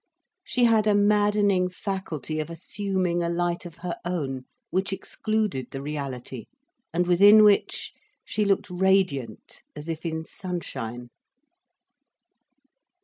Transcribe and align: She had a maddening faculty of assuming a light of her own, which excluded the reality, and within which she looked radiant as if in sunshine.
She 0.43 0.63
had 0.63 0.87
a 0.87 0.95
maddening 0.95 1.69
faculty 1.69 2.39
of 2.39 2.49
assuming 2.49 3.21
a 3.21 3.29
light 3.29 3.67
of 3.67 3.75
her 3.85 3.97
own, 4.03 4.45
which 4.71 4.91
excluded 4.91 5.69
the 5.69 5.79
reality, 5.83 6.45
and 6.91 7.05
within 7.05 7.43
which 7.43 7.93
she 8.25 8.43
looked 8.43 8.71
radiant 8.71 9.61
as 9.75 9.89
if 9.89 10.03
in 10.03 10.25
sunshine. 10.25 11.11